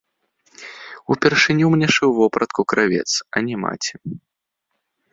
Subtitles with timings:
[1.15, 3.95] Упершыню мне шыў вопратку кравец, а не маці.